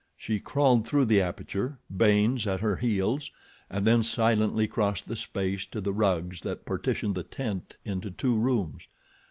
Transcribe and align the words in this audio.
She 0.17 0.39
crawled 0.39 0.87
through 0.87 1.05
the 1.05 1.21
aperture, 1.21 1.77
Baynes 1.95 2.47
at 2.47 2.59
her 2.59 2.77
heels, 2.77 3.29
and 3.69 3.85
then 3.85 4.01
silently 4.01 4.67
crossed 4.67 5.07
the 5.07 5.15
space 5.15 5.63
to 5.67 5.79
the 5.79 5.93
rugs 5.93 6.41
that 6.41 6.65
partitioned 6.65 7.13
the 7.13 7.21
tent 7.21 7.77
into 7.85 8.09
two 8.09 8.35
rooms. 8.35 8.87